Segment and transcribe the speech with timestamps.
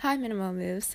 [0.00, 0.94] Hi, Minimal Moves.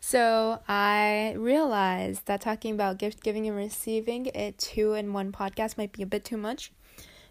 [0.00, 5.78] So, I realized that talking about gift giving and receiving it two in one podcast
[5.78, 6.70] might be a bit too much.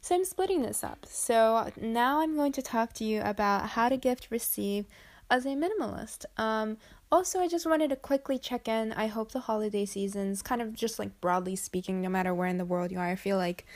[0.02, 1.05] So, I'm splitting this up.
[1.07, 4.88] So, now I'm going to talk to you about how to gift receive
[5.29, 6.26] as a minimalist.
[6.38, 6.77] Um,
[7.12, 8.91] also, I just wanted to quickly check in.
[8.93, 12.57] I hope the holiday seasons, kind of just like broadly speaking, no matter where in
[12.57, 13.68] the world you are, I feel like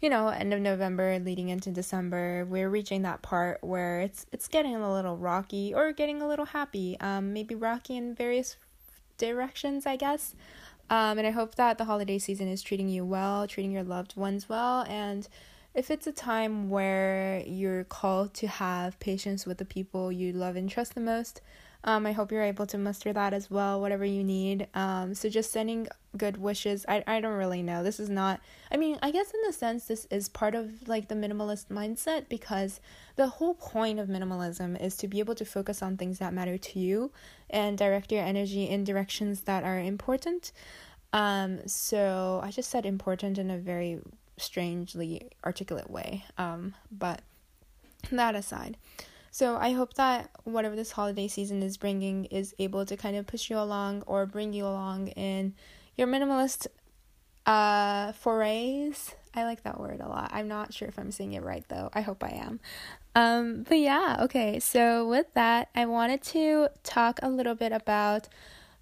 [0.00, 4.48] you know, end of November leading into December, we're reaching that part where it's it's
[4.48, 6.96] getting a little rocky or getting a little happy.
[7.00, 8.56] Um, maybe rocky in various
[9.18, 10.34] directions, I guess.
[10.90, 14.16] Um, and I hope that the holiday season is treating you well, treating your loved
[14.16, 15.26] ones well, and
[15.74, 20.54] if it's a time where you're called to have patience with the people you love
[20.54, 21.40] and trust the most,
[21.84, 24.66] um, I hope you're able to muster that as well, whatever you need.
[24.74, 26.86] Um, so just sending good wishes.
[26.88, 27.82] I, I don't really know.
[27.82, 28.40] This is not,
[28.72, 32.30] I mean, I guess in the sense this is part of like the minimalist mindset
[32.30, 32.80] because
[33.16, 36.56] the whole point of minimalism is to be able to focus on things that matter
[36.56, 37.12] to you
[37.50, 40.52] and direct your energy in directions that are important.
[41.12, 44.00] Um, so I just said important in a very
[44.38, 46.24] strangely articulate way.
[46.38, 47.20] Um, but
[48.10, 48.78] that aside.
[49.34, 53.26] So I hope that whatever this holiday season is bringing is able to kind of
[53.26, 55.54] push you along or bring you along in
[55.96, 56.68] your minimalist
[57.44, 59.12] uh forays.
[59.34, 60.30] I like that word a lot.
[60.32, 61.90] I'm not sure if I'm saying it right though.
[61.92, 62.60] I hope I am.
[63.16, 64.60] Um but yeah, okay.
[64.60, 68.28] So with that, I wanted to talk a little bit about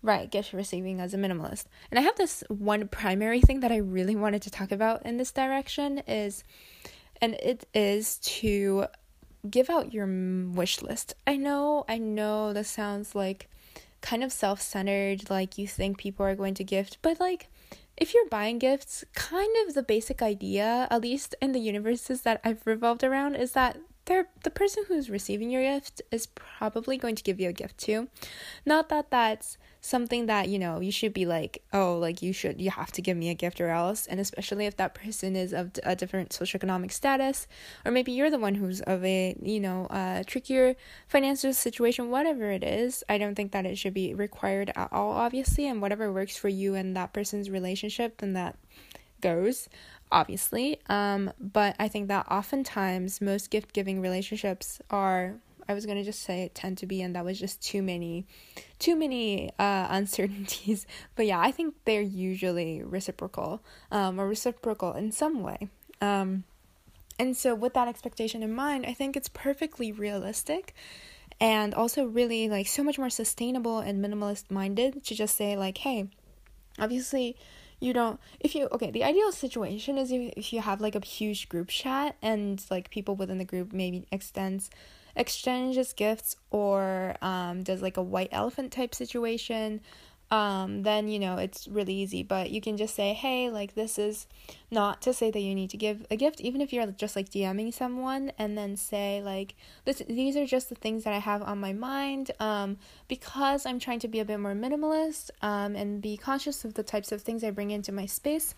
[0.02, 1.64] right gift receiving as a minimalist.
[1.90, 5.16] And I have this one primary thing that I really wanted to talk about in
[5.16, 6.44] this direction is
[7.22, 8.84] and it is to
[9.48, 11.14] give out your wish list.
[11.26, 13.48] I know, I know this sounds like
[14.00, 17.48] kind of self centered, like you think people are going to gift, but like
[17.96, 22.40] if you're buying gifts, kind of the basic idea, at least in the universes that
[22.44, 27.14] I've revolved around, is that they're, the person who's receiving your gift is probably going
[27.14, 28.08] to give you a gift too.
[28.66, 32.60] Not that that's something that you know you should be like oh like you should
[32.60, 34.06] you have to give me a gift or else.
[34.06, 37.48] And especially if that person is of a different socioeconomic status
[37.84, 40.76] or maybe you're the one who's of a you know uh, trickier
[41.08, 45.12] financial situation whatever it is i don't think that it should be required at all
[45.12, 45.66] obviously.
[45.66, 48.56] And whatever works for you and that person's relationship then that
[49.20, 49.68] goes
[50.12, 50.78] obviously.
[50.88, 55.34] Um but i think that oftentimes most gift giving relationships are
[55.72, 58.26] I was gonna just say tend to be, and that was just too many,
[58.78, 60.86] too many uh, uncertainties.
[61.16, 65.68] But yeah, I think they're usually reciprocal, um, or reciprocal in some way.
[66.00, 66.44] Um,
[67.18, 70.74] and so with that expectation in mind, I think it's perfectly realistic,
[71.40, 75.78] and also really like so much more sustainable and minimalist minded to just say like,
[75.78, 76.08] hey,
[76.78, 77.36] obviously
[77.80, 81.04] you don't if you okay the ideal situation is if, if you have like a
[81.04, 84.70] huge group chat and like people within the group maybe extends
[85.16, 89.80] exchanges gifts or um, does like a white elephant type situation,
[90.32, 92.22] um, then you know it's really easy.
[92.22, 94.26] But you can just say, hey, like this is
[94.70, 97.28] not to say that you need to give a gift, even if you're just like
[97.28, 100.02] DMing someone, and then say like this.
[100.08, 102.30] These are just the things that I have on my mind.
[102.40, 105.30] Um, because I'm trying to be a bit more minimalist.
[105.42, 108.54] Um, and be conscious of the types of things I bring into my space.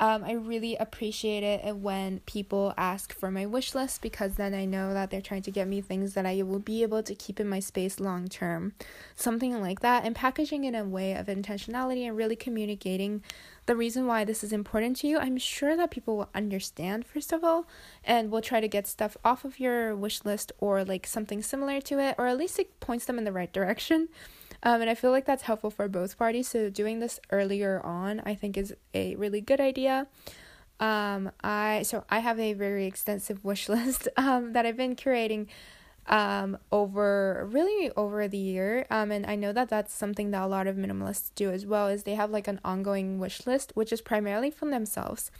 [0.00, 4.64] Um, I really appreciate it when people ask for my wish list because then I
[4.64, 7.38] know that they're trying to get me things that I will be able to keep
[7.38, 8.74] in my space long term.
[9.14, 13.22] Something like that, and packaging in a way of intentionality and really communicating
[13.66, 15.18] the reason why this is important to you.
[15.18, 17.66] I'm sure that people will understand, first of all,
[18.02, 21.80] and will try to get stuff off of your wish list or like something similar
[21.82, 24.08] to it, or at least it points them in the right direction.
[24.64, 26.48] Um, and I feel like that's helpful for both parties.
[26.48, 30.06] So doing this earlier on, I think, is a really good idea.
[30.80, 35.46] Um, I so I have a very extensive wish list um, that I've been curating
[36.06, 40.46] um over really over the year um and i know that that's something that a
[40.46, 43.90] lot of minimalists do as well is they have like an ongoing wish list which
[43.90, 45.30] is primarily from themselves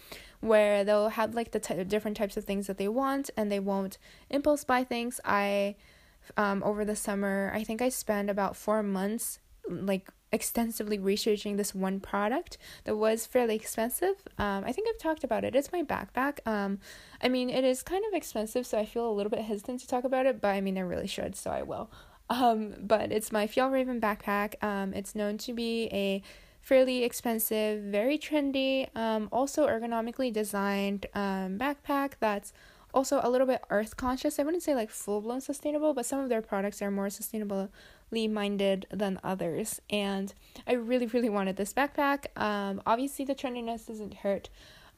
[0.41, 3.61] where they'll have like the t- different types of things that they want and they
[3.61, 3.99] won't
[4.31, 5.75] impulse buy things i
[6.37, 7.53] um, over the summer.
[7.55, 9.39] I think I spent about four months
[9.69, 14.17] like extensively researching this one product that was fairly expensive.
[14.37, 15.55] Um, I think I've talked about it.
[15.55, 16.47] It's my backpack.
[16.47, 16.81] Um,
[17.23, 19.89] I mean, it is kind of expensive, so I feel a little bit hesitant to
[19.89, 21.91] talk about it, but I mean, I really should, so I will.
[22.29, 24.63] Um, but it's my Fjällräven backpack.
[24.63, 26.23] Um, it's known to be a
[26.61, 32.53] fairly expensive, very trendy, um, also ergonomically designed um, backpack that's
[32.95, 34.39] also a little bit earth conscious.
[34.39, 37.69] I wouldn't say like full blown sustainable, but some of their products are more sustainably
[38.31, 39.81] minded than others.
[39.91, 40.33] And
[40.67, 42.27] I really, really wanted this backpack.
[42.41, 44.49] Um, obviously, the trendiness doesn't hurt.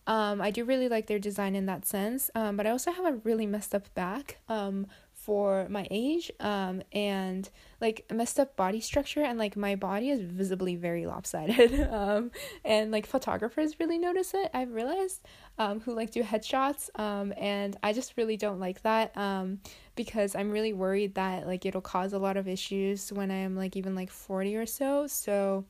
[0.06, 3.04] Um, I do really like their design in that sense, um, but I also have
[3.04, 4.86] a really messed up back um,
[5.26, 7.50] for my age um and
[7.80, 12.30] like messed up body structure and like my body is visibly very lopsided um
[12.64, 15.20] and like photographers really notice it i've realized
[15.58, 19.58] um who like do headshots um and i just really don't like that um
[19.96, 23.74] because i'm really worried that like it'll cause a lot of issues when i'm like
[23.74, 25.64] even like 40 or so so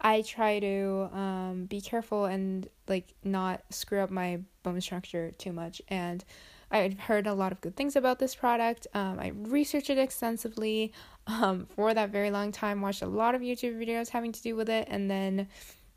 [0.00, 5.52] i try to um be careful and like not screw up my bone structure too
[5.52, 6.24] much and
[6.72, 8.86] I've heard a lot of good things about this product.
[8.94, 10.92] Um, I researched it extensively
[11.26, 14.56] um, for that very long time, watched a lot of YouTube videos having to do
[14.56, 15.48] with it, and then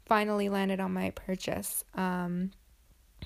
[0.06, 1.84] finally landed on my purchase.
[1.96, 2.52] Um,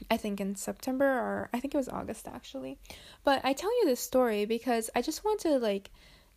[0.10, 2.78] I think in September or I think it was August actually.
[3.24, 5.92] But I tell you this story because I just want to like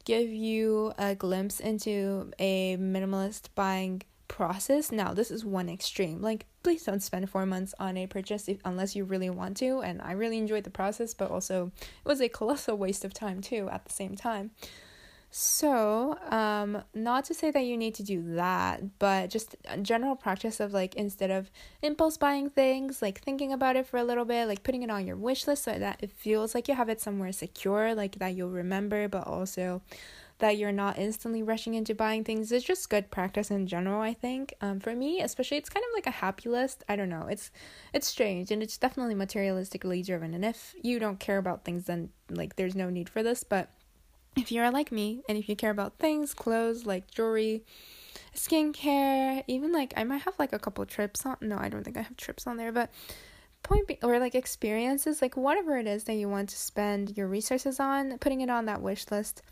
[0.05, 4.03] give you a glimpse into a minimalist buying
[4.33, 4.91] process.
[4.91, 6.23] Now, this is one extreme.
[6.23, 9.81] Like, please don't spend four months on a purchase if, unless you really want to.
[9.83, 13.43] And I really enjoyed the process, but also it was a colossal waste of time
[13.43, 14.51] too at the same time.
[15.35, 20.61] So, um, not to say that you need to do that, but just general practice
[20.61, 21.51] of like instead of
[21.81, 25.07] impulse buying things, like thinking about it for a little bit, like putting it on
[25.07, 28.35] your wish list so that it feels like you have it somewhere secure, like that
[28.35, 29.81] you'll remember, but also
[30.43, 34.13] that you're not instantly rushing into buying things is just good practice in general i
[34.13, 34.53] think.
[34.61, 36.83] Um, for me especially it's kind of like a happy list.
[36.89, 37.29] I don't know.
[37.31, 37.53] It's
[37.93, 42.11] it's strange and it's definitely materialistically driven and if you don't care about things then
[42.29, 43.71] like there's no need for this but
[44.37, 47.65] if you're like me and if you care about things clothes like jewelry
[48.35, 51.97] skincare even like i might have like a couple trips on no i don't think
[51.97, 52.91] i have trips on there but
[53.63, 57.29] point be- or like experiences like whatever it is that you want to spend your
[57.29, 59.43] resources on putting it on that wish list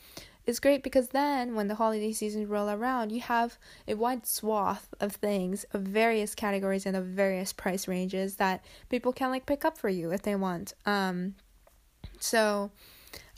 [0.46, 4.88] is great because then when the holiday seasons roll around, you have a wide swath
[5.00, 9.64] of things of various categories and of various price ranges that people can like pick
[9.64, 10.74] up for you if they want.
[10.86, 11.34] Um,
[12.18, 12.70] so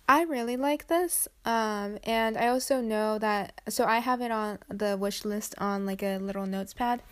[0.08, 1.28] I really like this.
[1.44, 5.86] Um, and I also know that so I have it on the wish list on
[5.86, 7.02] like a little notes pad.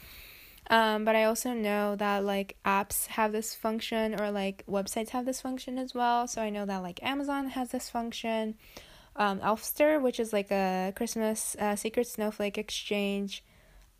[0.68, 5.26] Um, but I also know that like apps have this function or like websites have
[5.26, 6.28] this function as well.
[6.28, 8.54] So I know that like Amazon has this function
[9.20, 13.44] um, Elfster, which is like a Christmas uh, secret snowflake exchange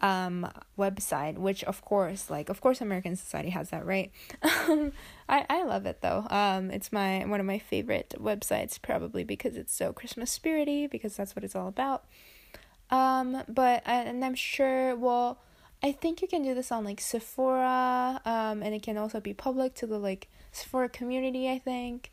[0.02, 4.10] um website which of course like of course american society has that right?
[4.42, 4.92] I
[5.28, 6.26] i love it though.
[6.30, 11.16] Um it's my one of my favorite websites probably because it's so christmas spirity because
[11.16, 12.04] that's what it's all about.
[12.90, 15.38] Um but and i'm sure well
[15.82, 19.34] i think you can do this on like sephora um and it can also be
[19.34, 22.10] public to the like sephora community i think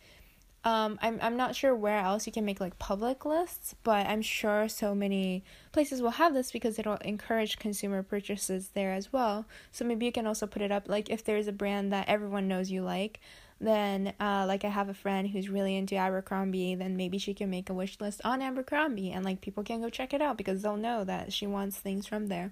[0.68, 4.22] um, I'm I'm not sure where else you can make like public lists, but I'm
[4.22, 9.46] sure so many places will have this because it'll encourage consumer purchases there as well.
[9.72, 12.50] So maybe you can also put it up like if there's a brand that everyone
[12.50, 13.22] knows you like,
[13.62, 17.50] then uh like I have a friend who's really into Abercrombie, then maybe she can
[17.50, 20.64] make a wish list on Abercrombie and like people can go check it out because
[20.64, 22.52] they'll know that she wants things from there.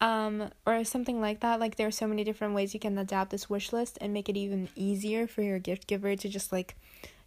[0.00, 1.60] Um, or something like that.
[1.60, 4.30] Like there are so many different ways you can adapt this wish list and make
[4.30, 6.76] it even easier for your gift giver to just like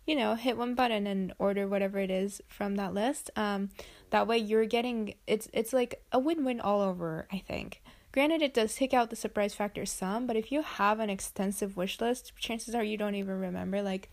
[0.06, 3.30] you know, hit one button and order whatever it is from that list.
[3.36, 3.70] Um,
[4.10, 7.82] that way you're getting it's it's like a win-win all over, I think.
[8.12, 11.78] Granted, it does take out the surprise factor some, but if you have an extensive
[11.78, 14.10] wish list, chances are you don't even remember like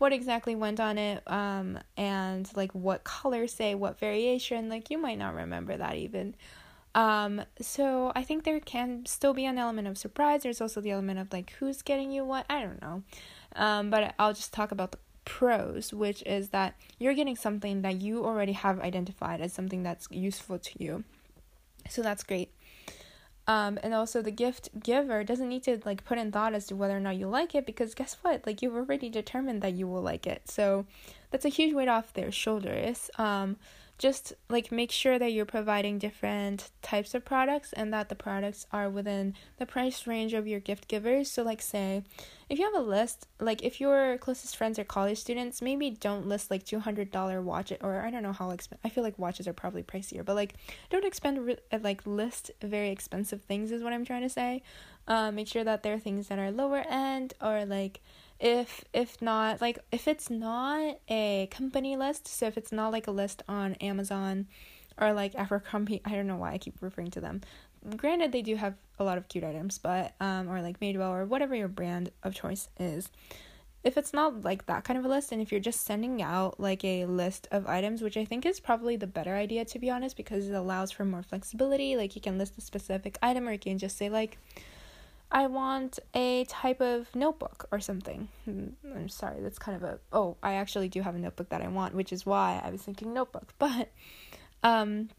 [0.00, 4.96] what exactly went on it um and like what color say what variation like you
[4.96, 6.34] might not remember that even
[6.94, 10.90] um so i think there can still be an element of surprise there's also the
[10.90, 13.02] element of like who's getting you what i don't know
[13.56, 18.00] um but i'll just talk about the pros, which is that you're getting something that
[18.00, 21.04] you already have identified as something that's useful to you.
[21.88, 22.52] So that's great.
[23.46, 26.76] Um, and also the gift giver doesn't need to like put in thought as to
[26.76, 29.88] whether or not you like it because guess what like you've already determined that you
[29.88, 30.86] will like it so
[31.32, 33.56] that's a huge weight off their shoulders um
[34.00, 38.66] just like make sure that you're providing different types of products and that the products
[38.72, 41.30] are within the price range of your gift givers.
[41.30, 42.02] So, like, say,
[42.48, 46.26] if you have a list, like if your closest friends are college students, maybe don't
[46.26, 49.52] list like $200 watch or I don't know how exp- I feel like watches are
[49.52, 50.54] probably pricier, but like
[50.88, 54.62] don't expend re- like list very expensive things is what I'm trying to say.
[55.06, 58.00] Uh, make sure that there are things that are lower end or like
[58.40, 63.06] if if not like if it's not a company list so if it's not like
[63.06, 64.46] a list on amazon
[64.98, 67.40] or like abercrombie i don't know why i keep referring to them.
[67.96, 71.24] Granted they do have a lot of cute items but um or like madewell or
[71.24, 73.10] whatever your brand of choice is.
[73.82, 76.60] If it's not like that kind of a list and if you're just sending out
[76.60, 79.88] like a list of items which i think is probably the better idea to be
[79.88, 83.52] honest because it allows for more flexibility like you can list a specific item or
[83.52, 84.36] you can just say like
[85.32, 88.28] I want a type of notebook or something.
[88.44, 91.62] Hmm, I'm sorry, that's kind of a oh, I actually do have a notebook that
[91.62, 93.54] I want, which is why I was thinking notebook.
[93.58, 93.90] But
[94.62, 95.10] um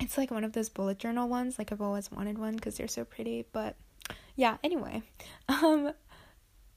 [0.00, 2.88] it's like one of those bullet journal ones, like I've always wanted one cuz they're
[2.88, 3.76] so pretty, but
[4.36, 5.02] yeah, anyway.
[5.48, 5.92] Um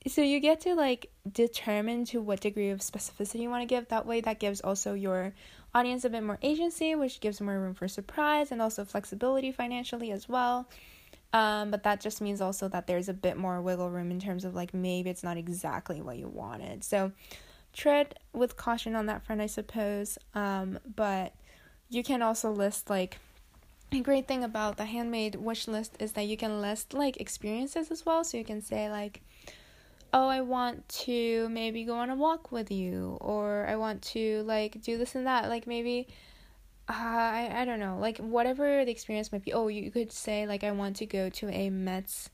[0.08, 3.88] so you get to like determine to what degree of specificity you want to give.
[3.88, 5.34] That way that gives also your
[5.74, 10.12] audience a bit more agency, which gives more room for surprise and also flexibility financially
[10.12, 10.70] as well.
[11.36, 14.46] Um, but that just means also that there's a bit more wiggle room in terms
[14.46, 16.82] of like maybe it's not exactly what you wanted.
[16.82, 17.12] So
[17.74, 20.18] tread with caution on that front, I suppose.
[20.34, 21.34] Um, but
[21.90, 23.18] you can also list like
[23.92, 27.92] a great thing about the handmade wish list is that you can list like experiences
[27.92, 28.24] as well.
[28.24, 29.22] So you can say like,
[30.14, 34.42] oh, I want to maybe go on a walk with you, or I want to
[34.44, 35.50] like do this and that.
[35.50, 36.08] Like maybe
[36.88, 39.54] uh, I I don't know, like whatever the experience might be.
[39.54, 42.30] Oh, you could say like I want to go to a Mets.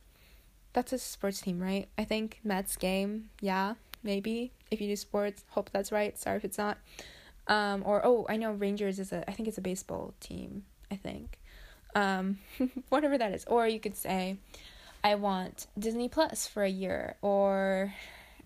[0.74, 1.88] That's a sports team, right?
[1.98, 3.30] I think Mets game.
[3.40, 5.44] Yeah, maybe if you do sports.
[5.50, 6.18] Hope that's right.
[6.18, 6.78] Sorry if it's not.
[7.48, 9.30] Um, or oh, I know Rangers is a.
[9.30, 10.66] I think it's a baseball team.
[10.90, 11.40] I think.
[11.96, 12.40] Um,
[12.90, 13.46] whatever that is.
[13.46, 14.38] Or you could say,
[15.04, 17.94] I want Disney Plus for a year, or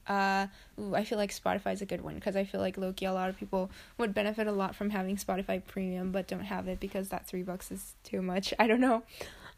[0.07, 0.47] uh,
[0.79, 3.13] ooh, I feel like Spotify is a good one because I feel like Loki, a
[3.13, 6.79] lot of people would benefit a lot from having Spotify Premium, but don't have it
[6.79, 8.53] because that three bucks is too much.
[8.59, 9.03] I don't know.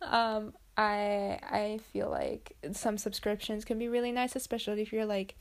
[0.01, 5.36] Um, I I feel like some subscriptions can be really nice, especially if you're like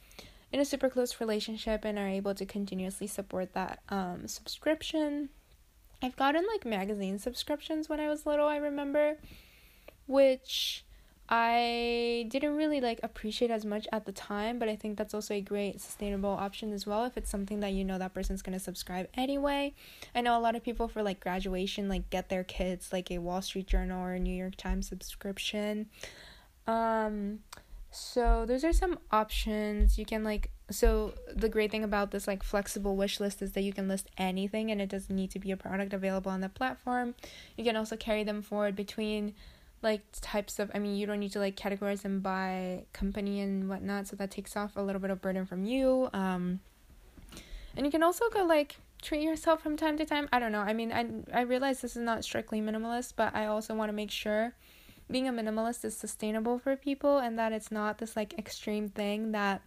[0.53, 5.29] in a super close relationship and are able to continuously support that um subscription.
[6.03, 9.17] I've gotten like magazine subscriptions when I was little, I remember,
[10.07, 10.86] which
[11.28, 15.35] I didn't really like appreciate as much at the time, but I think that's also
[15.35, 18.56] a great sustainable option as well if it's something that you know that person's going
[18.56, 19.75] to subscribe anyway.
[20.14, 23.18] I know a lot of people for like graduation like get their kids like a
[23.18, 25.87] Wall Street Journal or a New York Times subscription.
[26.66, 27.40] Um
[27.90, 32.42] so those are some options you can like so the great thing about this like
[32.42, 35.50] flexible wish list is that you can list anything and it doesn't need to be
[35.50, 37.14] a product available on the platform.
[37.56, 39.35] You can also carry them forward between
[39.87, 43.69] like types of i mean you don't need to like categorize them by company and
[43.69, 46.61] whatnot so that takes off a little bit of burden from you um
[47.76, 50.28] and you can also go like treat yourself from time to time.
[50.33, 50.61] I don't know.
[50.61, 53.93] I mean i i realize this is not strictly minimalist but i also want to
[53.93, 54.55] make sure
[55.11, 59.33] being a minimalist is sustainable for people and that it's not this like extreme thing
[59.33, 59.62] that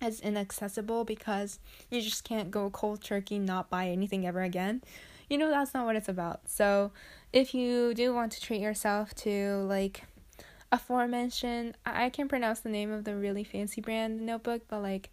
[0.00, 1.58] is inaccessible because
[1.90, 4.82] you just can't go cold turkey not buy anything ever again
[5.30, 6.92] you know that's not what it's about so
[7.32, 10.02] if you do want to treat yourself to like
[10.72, 15.10] aforementioned I can't pronounce the name of the really fancy brand notebook, but like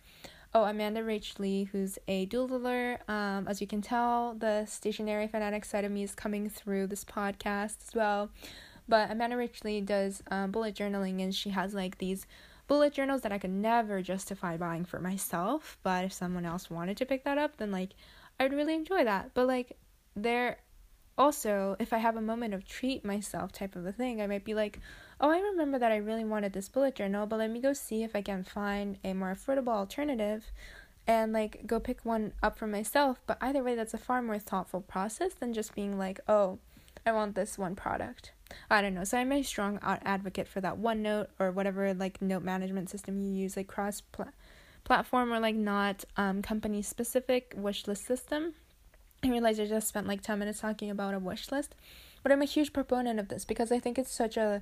[0.53, 2.97] oh Amanda Rach Lee, who's a doodler.
[3.09, 7.03] Um, as you can tell, the stationery fanatic side of me is coming through this
[7.03, 8.29] podcast as well.
[8.87, 12.25] But Amanda Rach Lee does um, bullet journaling and she has like these
[12.67, 15.77] bullet journals that I could never justify buying for myself.
[15.83, 17.91] But if someone else wanted to pick that up, then like
[18.39, 19.31] I'd really enjoy that.
[19.33, 19.77] But like
[20.23, 20.57] there
[21.17, 24.43] also, if I have a moment of treat myself type of a thing, I might
[24.43, 24.79] be like,
[25.19, 28.03] oh, I remember that I really wanted this bullet journal, but let me go see
[28.03, 30.51] if I can find a more affordable alternative
[31.07, 33.19] and like go pick one up for myself.
[33.25, 36.59] But either way, that's a far more thoughtful process than just being like, oh,
[37.05, 38.33] I want this one product.
[38.69, 39.03] I don't know.
[39.03, 43.31] So I'm a strong advocate for that OneNote or whatever like note management system you
[43.31, 44.29] use, like cross pl-
[44.83, 48.53] platform or like not um, company specific wish list system.
[49.27, 51.75] I realized I just spent like 10 minutes talking about a wish list,
[52.23, 54.61] but I'm a huge proponent of this because I think it's such a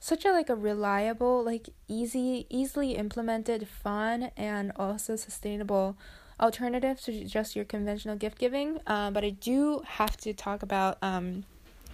[0.00, 5.96] such a like a reliable, like easy, easily implemented, fun and also sustainable
[6.40, 8.80] alternative to just your conventional gift giving.
[8.86, 11.44] Uh, but I do have to talk about um,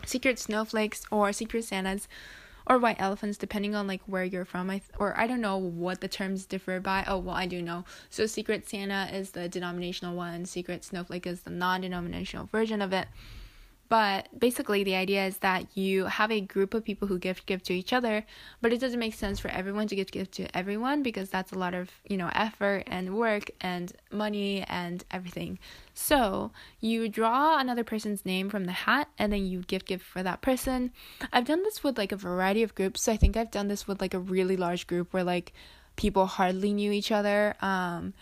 [0.04, 2.08] secret snowflakes or secret Santas
[2.66, 5.56] or white elephants depending on like where you're from i th- or i don't know
[5.56, 7.04] what the terms differ by.
[7.06, 7.84] Oh well i do know.
[8.08, 10.46] So secret santa is the denominational one.
[10.46, 13.08] Secret snowflake is the non-denominational version of it
[13.90, 17.60] but basically, the idea is that you have a group of people who gift give
[17.64, 18.24] to each other,
[18.62, 21.58] but it doesn't make sense for everyone to gift give to everyone because that's a
[21.58, 25.58] lot of, you know, effort and work and money and everything.
[25.92, 30.22] So you draw another person's name from the hat and then you gift give for
[30.22, 30.92] that person.
[31.32, 33.02] I've done this with like a variety of groups.
[33.02, 35.52] So I think I've done this with like a really large group where like
[35.96, 37.56] people hardly knew each other.
[37.60, 38.14] Um,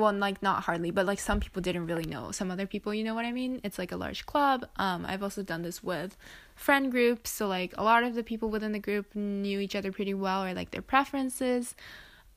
[0.00, 3.04] well like not hardly but like some people didn't really know some other people you
[3.04, 3.60] know what i mean?
[3.62, 4.66] It's like a large club.
[4.76, 6.16] Um i've also done this with
[6.54, 9.92] friend groups so like a lot of the people within the group knew each other
[9.92, 11.74] pretty well or like their preferences.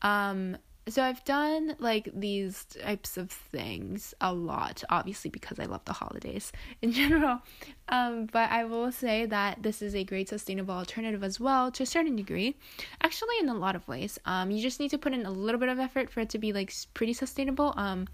[0.01, 0.58] Um
[0.90, 5.94] so I've done like these types of things a lot, obviously because I love the
[5.94, 7.42] holidays in general.
[7.90, 11.84] Um, but I will say that this is a great sustainable alternative as well to
[11.84, 12.58] a certain degree.
[13.02, 14.20] Actually, in a lot of ways.
[14.25, 16.38] Um, you just need to put in a little bit of effort for it to
[16.38, 17.74] be like pretty sustainable.
[17.78, 18.08] Um,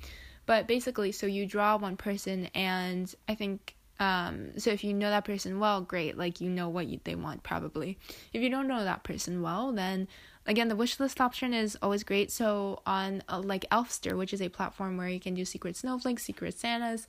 [0.46, 5.10] but basically, so you draw one person, and I think um, so if you know
[5.10, 6.18] that person well, great.
[6.18, 7.98] Like you know what you, they want probably.
[8.34, 10.08] If you don't know that person well, then
[10.50, 12.32] again the wish list option is always great.
[12.32, 16.24] So on uh, like elfster which is a platform where you can do secret snowflakes
[16.24, 17.08] secret santas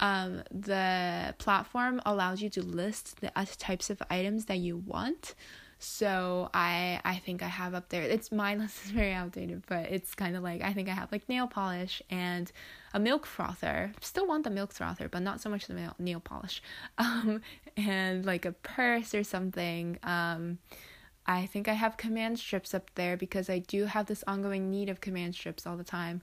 [0.00, 5.34] um, the platform allows you to list the types of items that you want.
[5.80, 9.92] So i i think i have up there it's my list is very outdated but
[9.92, 12.50] it's kind of like i think i have like nail polish and
[12.94, 13.92] a milk frother.
[14.00, 16.62] Still want the milk frother but not so much the nail, nail polish.
[16.98, 17.42] Um
[17.76, 20.58] and like a purse or something um
[21.28, 24.88] I think I have command strips up there because I do have this ongoing need
[24.88, 26.22] of command strips all the time.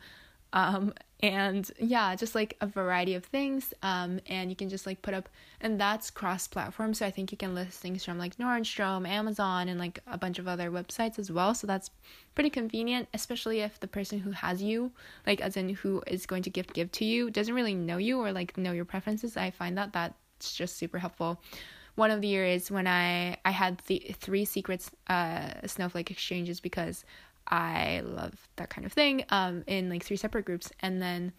[0.52, 3.72] Um, and yeah, just like a variety of things.
[3.84, 5.30] Um, and you can just like put up,
[5.62, 6.96] and that's cross platform.
[6.96, 10.40] So I think you can list things from like Nordstrom, Amazon, and like a bunch
[10.40, 11.54] of other websites as well.
[11.54, 11.92] So that's
[12.34, 14.92] pretty convenient, especially if the person who has you,
[15.28, 18.20] like as in who is going to gift give to you, doesn't really know you
[18.20, 19.38] or like know your preferences.
[19.38, 21.40] I find that that's just super helpful
[21.96, 27.04] one of the years when I I had the three secrets uh snowflake exchanges because
[27.48, 31.34] I love that kind of thing um in like three separate groups and then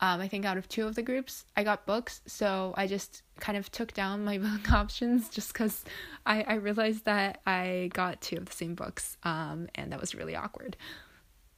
[0.00, 3.22] um I think out of two of the groups I got books so I just
[3.40, 5.84] kind of took down my book options just cuz
[6.26, 10.14] I I realized that I got two of the same books um and that was
[10.14, 10.76] really awkward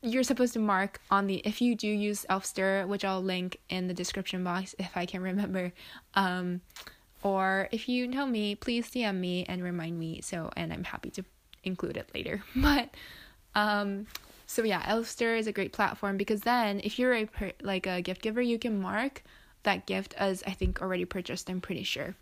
[0.02, 3.88] you're supposed to mark on the if you do use Elfster, which I'll link in
[3.88, 5.72] the description box if I can remember.
[6.14, 6.60] Um,
[7.22, 10.20] or if you know me, please DM me and remind me.
[10.22, 11.24] So, and I'm happy to
[11.64, 12.42] include it later.
[12.56, 12.90] But,
[13.54, 14.06] um,
[14.46, 17.28] so yeah, Elfster is a great platform because then if you're a
[17.62, 19.22] like a gift giver, you can mark
[19.64, 21.50] that gift as I think already purchased.
[21.50, 22.14] I'm pretty sure.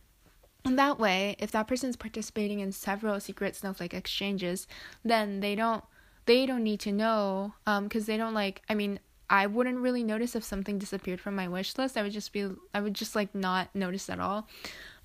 [0.65, 4.67] And that way, if that person's participating in several secret snowflake exchanges,
[5.05, 5.85] then they don't
[6.27, 8.99] they don't need to know um because they don't like I mean
[9.29, 11.97] I wouldn't really notice if something disappeared from my wish list.
[11.97, 14.49] I would just be I would just like not notice at all.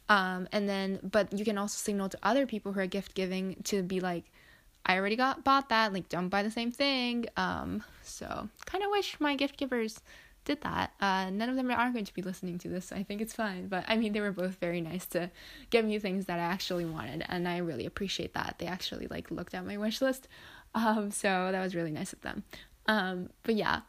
[0.09, 3.57] Um, and then, but you can also signal to other people who are gift giving
[3.65, 4.25] to be like,
[4.85, 7.27] I already got bought that, like don't buy the same thing.
[7.37, 10.01] Um, so kind of wish my gift givers
[10.45, 10.91] did that.
[10.99, 13.33] Uh, none of them are going to be listening to this, so I think it's
[13.33, 13.67] fine.
[13.67, 15.29] But I mean, they were both very nice to
[15.69, 18.55] give me things that I actually wanted, and I really appreciate that.
[18.57, 20.27] They actually like looked at my wish list,
[20.73, 22.43] um, so that was really nice of them.
[22.87, 23.81] Um, but yeah,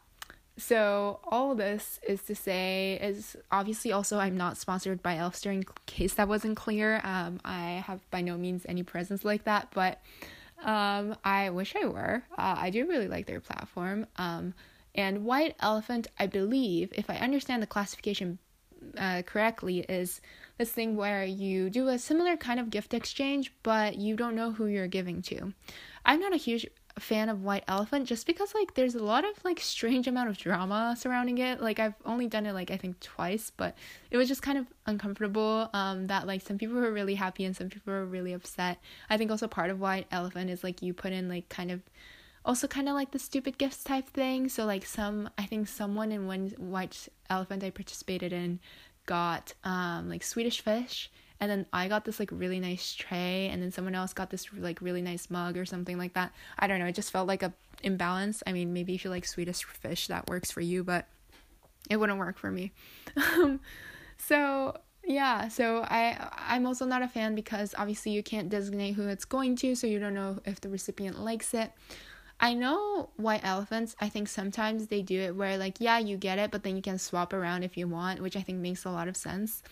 [0.57, 5.63] so all this is to say is obviously also I'm not sponsored by Elfster in
[5.85, 7.01] case that wasn't clear.
[7.03, 10.01] Um, I have by no means any presence like that, but
[10.63, 12.23] um, I wish I were.
[12.37, 14.05] Uh, I do really like their platform.
[14.17, 14.53] Um,
[14.93, 18.37] and White Elephant, I believe, if I understand the classification
[18.97, 20.21] uh, correctly, is
[20.57, 24.51] this thing where you do a similar kind of gift exchange, but you don't know
[24.51, 25.53] who you're giving to.
[26.05, 26.67] I'm not a huge
[26.99, 30.37] fan of White Elephant just because like there's a lot of like strange amount of
[30.37, 31.61] drama surrounding it.
[31.61, 33.75] Like I've only done it like I think twice, but
[34.09, 37.55] it was just kind of uncomfortable um that like some people were really happy and
[37.55, 38.79] some people were really upset.
[39.09, 41.81] I think also part of White Elephant is like you put in like kind of
[42.43, 44.49] also kind of like the stupid gifts type thing.
[44.49, 48.59] So like some I think someone in one White Elephant I participated in
[49.05, 51.09] got um like Swedish fish
[51.41, 54.45] and then I got this like really nice tray and then someone else got this
[54.53, 56.31] like really nice mug or something like that.
[56.59, 57.51] I don't know, it just felt like a
[57.81, 58.43] imbalance.
[58.45, 61.07] I mean, maybe if you like Swedish fish that works for you, but
[61.89, 62.71] it wouldn't work for me.
[64.17, 69.07] so, yeah, so I I'm also not a fan because obviously you can't designate who
[69.07, 71.71] it's going to, so you don't know if the recipient likes it.
[72.39, 76.37] I know white elephants, I think sometimes they do it where like yeah, you get
[76.37, 78.91] it, but then you can swap around if you want, which I think makes a
[78.91, 79.63] lot of sense.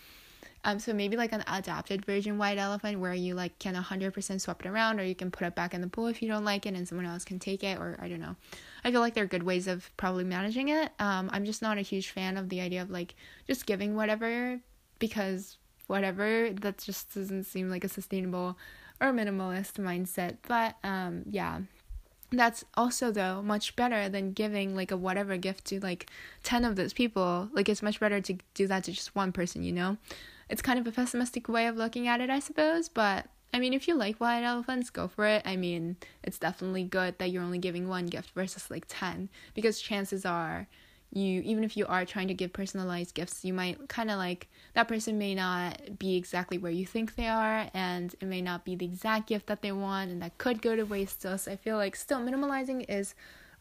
[0.62, 4.64] Um, so maybe like an adapted version white elephant where you like can 100% swap
[4.64, 6.66] it around or you can put it back in the pool if you don't like
[6.66, 8.36] it and someone else can take it or I don't know.
[8.84, 10.92] I feel like there are good ways of probably managing it.
[10.98, 13.14] Um, I'm just not a huge fan of the idea of like
[13.46, 14.60] just giving whatever
[14.98, 18.58] because whatever that just doesn't seem like a sustainable
[19.00, 20.36] or minimalist mindset.
[20.46, 21.60] But um, yeah,
[22.32, 26.08] that's also though much better than giving like a whatever gift to like
[26.44, 29.62] 10 of those people like it's much better to do that to just one person
[29.62, 29.96] you know
[30.50, 33.72] it's kind of a pessimistic way of looking at it, I suppose, but I mean,
[33.72, 35.42] if you like white elephants, go for it.
[35.44, 39.80] I mean, it's definitely good that you're only giving one gift versus like 10 because
[39.80, 40.68] chances are
[41.12, 44.48] you even if you are trying to give personalized gifts, you might kind of like
[44.74, 48.64] that person may not be exactly where you think they are and it may not
[48.64, 51.36] be the exact gift that they want and that could go to waste still.
[51.36, 53.14] So I feel like still minimalizing is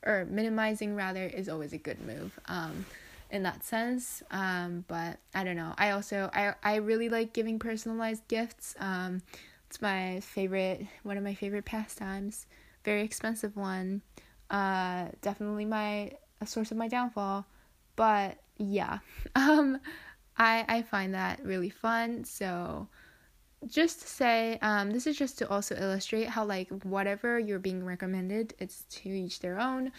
[0.05, 2.39] or minimizing rather is always a good move.
[2.45, 2.85] Um,
[3.29, 4.23] in that sense.
[4.31, 5.73] Um, but I don't know.
[5.77, 8.75] I also I I really like giving personalized gifts.
[8.79, 9.21] Um,
[9.67, 12.47] it's my favorite one of my favorite pastimes.
[12.83, 14.01] Very expensive one.
[14.49, 16.11] Uh, definitely my
[16.41, 17.45] a source of my downfall.
[17.95, 18.99] But yeah.
[19.35, 19.79] Um,
[20.37, 22.23] I I find that really fun.
[22.23, 22.87] So
[23.67, 27.83] just to say, um, this is just to also illustrate how like whatever you're being
[27.85, 29.91] recommended, it's to each their own.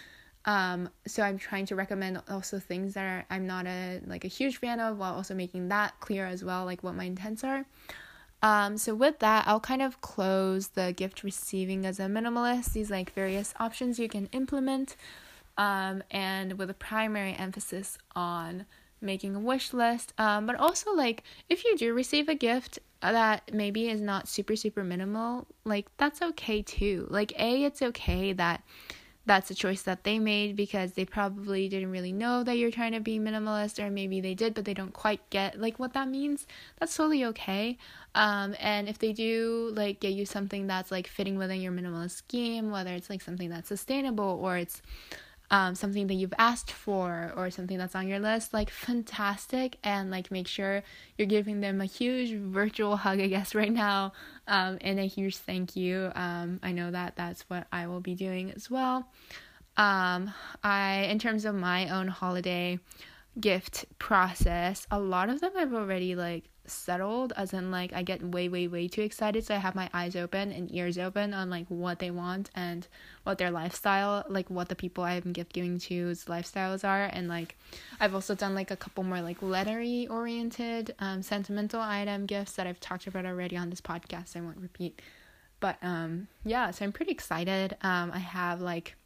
[0.46, 4.28] Um, so I'm trying to recommend also things that are I'm not a like a
[4.28, 7.66] huge fan of while also making that clear as well, like what my intents are.
[8.42, 12.90] Um, so with that, I'll kind of close the gift receiving as a minimalist, these
[12.90, 14.96] like various options you can implement,
[15.58, 18.64] um, and with a primary emphasis on
[19.02, 20.14] making a wish list.
[20.16, 24.56] Um, but also like if you do receive a gift that maybe is not super
[24.56, 27.06] super minimal, like that's okay too.
[27.10, 28.62] Like a, it's okay that
[29.26, 32.92] that's a choice that they made because they probably didn't really know that you're trying
[32.92, 36.08] to be minimalist or maybe they did but they don't quite get like what that
[36.08, 36.46] means.
[36.78, 37.78] That's totally okay.
[38.14, 42.12] Um and if they do like get you something that's like fitting within your minimalist
[42.12, 44.82] scheme whether it's like something that's sustainable or it's
[45.50, 49.76] um, something that you've asked for or something that's on your list, like fantastic.
[49.82, 50.82] And like make sure
[51.18, 54.12] you're giving them a huge virtual hug, I guess, right now,
[54.46, 56.12] um, and a huge thank you.
[56.14, 59.08] Um, I know that that's what I will be doing as well.
[59.76, 60.32] Um,
[60.62, 62.78] I, in terms of my own holiday
[63.38, 68.22] gift process, a lot of them I've already like settled as in like I get
[68.22, 71.50] way way way too excited so I have my eyes open and ears open on
[71.50, 72.86] like what they want and
[73.24, 77.04] what their lifestyle like what the people I'm gift giving to's lifestyles are.
[77.12, 77.56] And like
[77.98, 82.66] I've also done like a couple more like lettery oriented um sentimental item gifts that
[82.66, 85.00] I've talked about already on this podcast I won't repeat.
[85.60, 87.76] But um yeah so I'm pretty excited.
[87.82, 88.96] Um I have like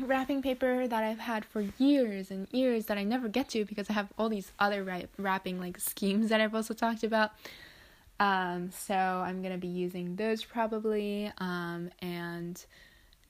[0.00, 3.88] wrapping paper that I've had for years and years that I never get to because
[3.88, 7.32] I have all these other wrapping like schemes that I've also talked about.
[8.18, 11.32] Um, so I'm gonna be using those probably.
[11.38, 12.64] Um, and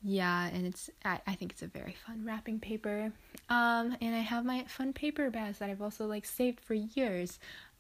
[0.03, 3.13] yeah, and it's I, I think it's a very fun wrapping paper.
[3.49, 7.39] Um, and I have my fun paper bags that I've also like saved for years.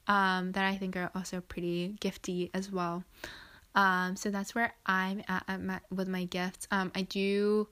[0.08, 3.02] Um, that I think are also pretty gifty as well.
[3.74, 6.68] Um, so that's where I'm at, at my, with my gifts.
[6.70, 7.66] Um, I do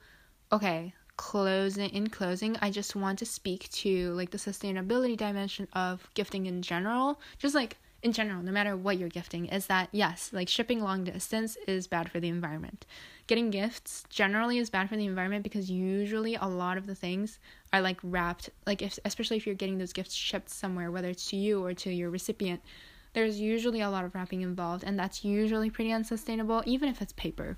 [0.51, 6.09] okay closing in closing i just want to speak to like the sustainability dimension of
[6.15, 7.21] gifting in general.
[7.39, 11.05] Just like in general no matter what you're gifting is that yes like shipping long
[11.05, 12.87] distance is bad for the environment.
[13.27, 17.39] Getting gifts generally is bad for the environment because usually a lot of the things
[17.73, 21.31] are like wrapped like if especially if you're getting those gifts shipped somewhere whether it's
[21.31, 22.61] to you or to your recipient
[23.15, 27.13] there's usually a lot of wrapping involved and that's usually pretty unsustainable even if it's
[27.13, 27.57] paper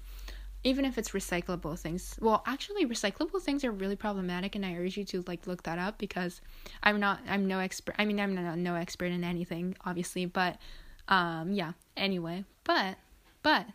[0.66, 2.18] even if it's recyclable things.
[2.20, 5.78] Well, actually recyclable things are really problematic and I urge you to like look that
[5.78, 6.40] up because
[6.82, 7.94] I'm not I'm no expert.
[8.00, 10.58] I mean, I'm not no expert in anything, obviously, but
[11.06, 12.44] um yeah, anyway.
[12.64, 12.96] But
[13.44, 13.66] but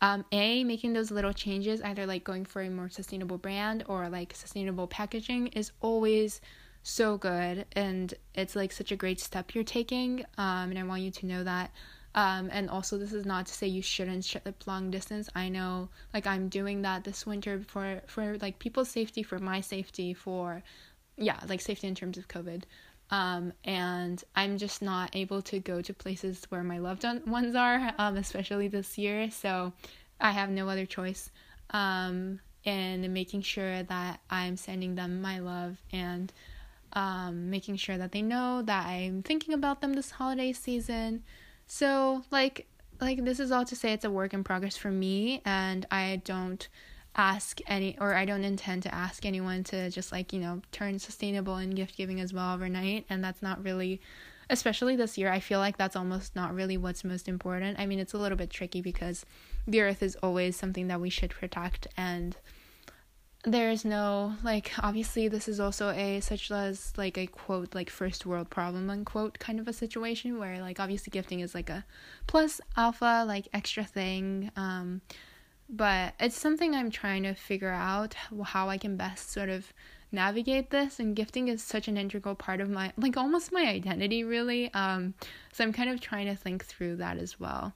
[0.00, 4.08] um a making those little changes either like going for a more sustainable brand or
[4.08, 6.40] like sustainable packaging is always
[6.82, 11.02] so good and it's like such a great step you're taking um and I want
[11.02, 11.70] you to know that
[12.18, 15.28] um, and also, this is not to say you shouldn't ship long distance.
[15.36, 19.60] I know, like, I'm doing that this winter for for like people's safety, for my
[19.60, 20.64] safety, for
[21.16, 22.62] yeah, like safety in terms of COVID.
[23.10, 27.94] Um, and I'm just not able to go to places where my loved ones are,
[27.98, 29.30] um, especially this year.
[29.30, 29.72] So
[30.20, 31.30] I have no other choice.
[31.70, 36.32] Um, in making sure that I'm sending them my love and
[36.92, 41.22] um, making sure that they know that I'm thinking about them this holiday season.
[41.68, 42.66] So, like
[43.00, 46.20] like this is all to say it's a work in progress for me and I
[46.24, 46.66] don't
[47.14, 50.98] ask any or I don't intend to ask anyone to just like, you know, turn
[50.98, 54.00] sustainable and gift giving as well overnight and that's not really
[54.50, 57.78] especially this year I feel like that's almost not really what's most important.
[57.78, 59.24] I mean, it's a little bit tricky because
[59.66, 62.34] the earth is always something that we should protect and
[63.48, 68.26] there's no like obviously this is also a such as like a quote like first
[68.26, 71.84] world problem unquote kind of a situation where like obviously gifting is like a
[72.26, 75.00] plus alpha like extra thing um
[75.68, 79.72] but it's something i'm trying to figure out how i can best sort of
[80.10, 84.24] navigate this and gifting is such an integral part of my like almost my identity
[84.24, 85.12] really um
[85.52, 87.74] so i'm kind of trying to think through that as well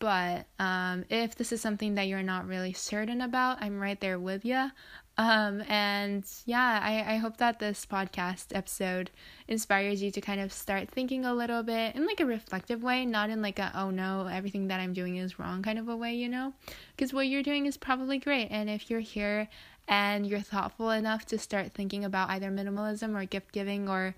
[0.00, 4.18] but um, if this is something that you're not really certain about, I'm right there
[4.18, 4.70] with you.
[5.18, 9.10] Um, and yeah, I, I hope that this podcast episode
[9.46, 13.04] inspires you to kind of start thinking a little bit in like a reflective way,
[13.04, 15.96] not in like a, oh no, everything that I'm doing is wrong kind of a
[15.96, 16.54] way, you know?
[16.96, 18.48] Because what you're doing is probably great.
[18.50, 19.48] And if you're here
[19.86, 24.14] and you're thoughtful enough to start thinking about either minimalism or gift giving or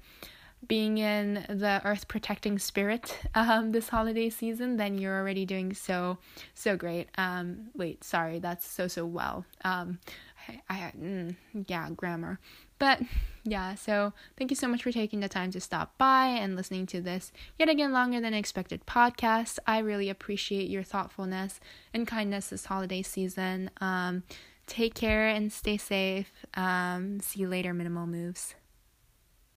[0.67, 6.19] being in the earth protecting spirit um, this holiday season, then you're already doing so,
[6.55, 7.09] so great.
[7.19, 9.45] Um, wait, sorry, that's so, so well.
[9.65, 9.99] Um,
[10.49, 12.39] I, I mm, yeah, grammar.
[12.79, 13.01] But
[13.45, 16.87] yeah, so thank you so much for taking the time to stop by and listening
[16.87, 19.59] to this yet again longer than expected podcast.
[19.67, 21.61] I really appreciate your thoughtfulness
[21.95, 23.71] and kindness this holiday season.
[23.81, 24.25] Um,
[24.67, 26.33] take care and stay safe.
[26.55, 28.55] Um, see you later, minimal moves.